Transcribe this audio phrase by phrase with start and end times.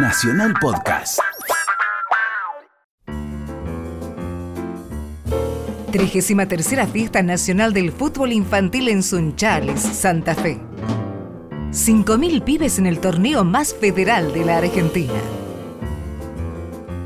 [0.00, 1.18] Nacional Podcast.
[5.90, 10.60] 33 Fiesta Nacional del Fútbol Infantil en Sunchales, Santa Fe.
[11.72, 15.20] 5.000 pibes en el torneo más federal de la Argentina.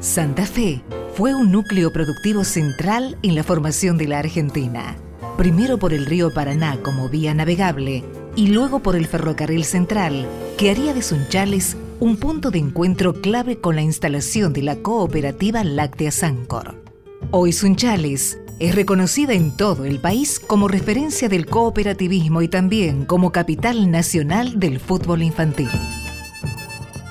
[0.00, 0.82] Santa Fe
[1.14, 4.96] fue un núcleo productivo central en la formación de la Argentina.
[5.36, 8.02] Primero por el río Paraná como vía navegable
[8.34, 10.26] y luego por el ferrocarril central,
[10.58, 15.62] que haría de Sunchales un punto de encuentro clave con la instalación de la cooperativa
[15.62, 16.82] Láctea Sancor.
[17.30, 23.32] Hoy Sunchales es reconocida en todo el país como referencia del cooperativismo y también como
[23.32, 25.68] capital nacional del fútbol infantil.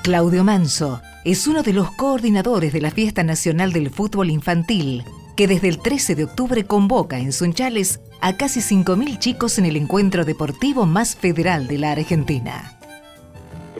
[0.02, 5.04] Claudio Manso es uno de los coordinadores de la Fiesta Nacional del Fútbol Infantil,
[5.36, 9.76] que desde el 13 de octubre convoca en Sunchales a casi 5.000 chicos en el
[9.76, 12.79] encuentro deportivo más federal de la Argentina.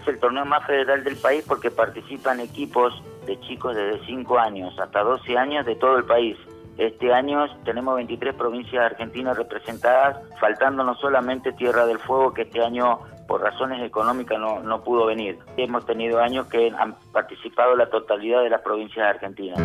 [0.01, 4.79] Es el torneo más federal del país porque participan equipos de chicos desde 5 años
[4.79, 6.37] hasta 12 años de todo el país.
[6.79, 13.01] Este año tenemos 23 provincias argentinas representadas, faltándonos solamente Tierra del Fuego, que este año
[13.29, 15.39] por razones económicas no, no pudo venir.
[15.59, 19.61] Hemos tenido años que han participado la totalidad de las provincias argentinas.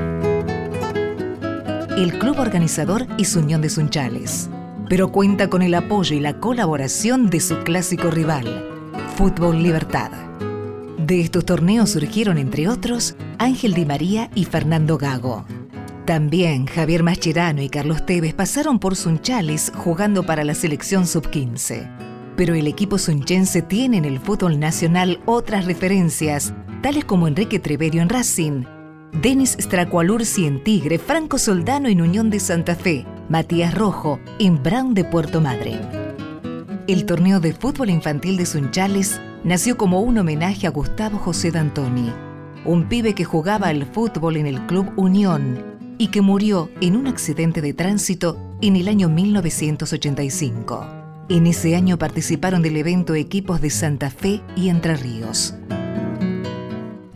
[1.98, 4.50] El club organizador es Unión de Sunchales,
[4.90, 8.75] pero cuenta con el apoyo y la colaboración de su clásico rival,
[9.16, 10.12] Fútbol Libertad.
[10.98, 15.46] De estos torneos surgieron, entre otros, Ángel Di María y Fernando Gago.
[16.04, 21.90] También Javier Mascherano y Carlos Tevez pasaron por Sunchales jugando para la selección sub-15.
[22.36, 28.02] Pero el equipo sunchense tiene en el fútbol nacional otras referencias, tales como Enrique Treverio
[28.02, 28.66] en Racing,
[29.22, 34.94] Denis Stracualursi en Tigre, Franco Soldano en Unión de Santa Fe, Matías Rojo en Brown
[34.94, 36.05] de Puerto Madryn.
[36.88, 42.14] El torneo de fútbol infantil de Sunchales nació como un homenaje a Gustavo José D'Antoni,
[42.64, 45.66] un pibe que jugaba al fútbol en el Club Unión
[45.98, 50.86] y que murió en un accidente de tránsito en el año 1985.
[51.30, 55.56] En ese año participaron del evento equipos de Santa Fe y Entre Ríos.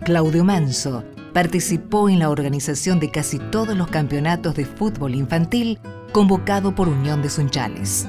[0.03, 5.78] Claudio Manso participó en la organización de casi todos los campeonatos de fútbol infantil
[6.12, 8.08] convocado por Unión de Sunchales.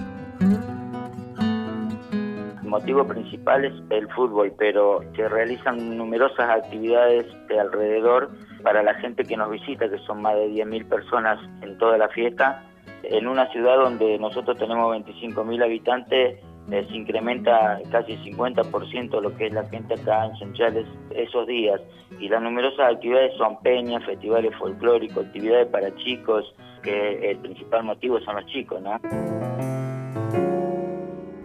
[2.81, 8.31] Motivo principal es el fútbol, pero se realizan numerosas actividades de alrededor
[8.63, 12.09] para la gente que nos visita, que son más de 10.000 personas en toda la
[12.09, 12.65] fiesta.
[13.03, 16.39] En una ciudad donde nosotros tenemos 25.000 habitantes,
[16.71, 21.83] eh, se incrementa casi 50% lo que es la gente acá en Sunchales esos días.
[22.19, 28.19] Y las numerosas actividades son peñas, festivales folclóricos, actividades para chicos, que el principal motivo
[28.21, 28.99] son los chicos, ¿no?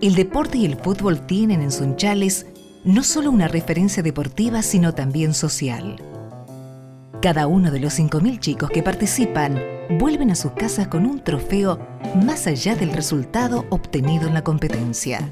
[0.06, 2.46] El deporte y el fútbol tienen en Sunchales
[2.84, 5.96] no solo una referencia deportiva, sino también social.
[7.24, 9.60] Cada uno de los 5.000 chicos que participan
[9.98, 11.80] vuelven a sus casas con un trofeo
[12.24, 15.28] más allá del resultado obtenido en la competencia.